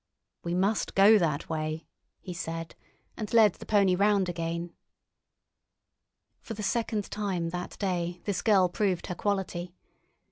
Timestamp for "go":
0.95-1.19